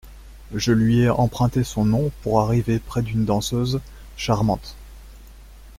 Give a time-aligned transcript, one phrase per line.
[0.55, 3.79] Je lui ai emprunté son nom pour arriver près d’une danseuse…
[4.17, 4.73] charmante!